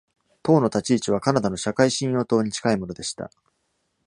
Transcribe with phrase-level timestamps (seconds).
[0.41, 3.29] 党の立ち位置はカナダの社会信用党に近いものでした。